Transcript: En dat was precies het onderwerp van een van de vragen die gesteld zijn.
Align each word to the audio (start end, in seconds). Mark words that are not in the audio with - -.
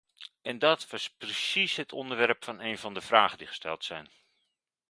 En 0.41 0.59
dat 0.59 0.89
was 0.89 1.09
precies 1.09 1.75
het 1.75 1.91
onderwerp 1.93 2.43
van 2.43 2.59
een 2.59 2.77
van 2.77 2.93
de 2.93 3.01
vragen 3.01 3.37
die 3.37 3.47
gesteld 3.47 3.83
zijn. 3.83 4.09